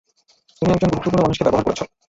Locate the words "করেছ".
1.67-1.79